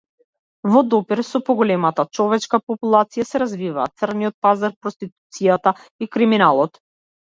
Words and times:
Во 0.75 0.81
допир 0.93 1.21
со 1.27 1.41
поголемата 1.49 2.07
човечка 2.19 2.61
популација 2.71 3.29
се 3.35 3.45
развиваат 3.47 3.97
црниот 4.03 4.41
пазар, 4.49 4.77
проституцијата 4.85 5.79
и 6.05 6.15
криминалот. 6.17 6.87